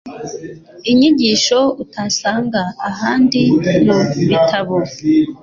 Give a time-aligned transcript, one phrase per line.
[0.91, 3.41] inyigisho utasanga ahandi
[3.85, 3.97] mu
[4.29, 4.75] bitabo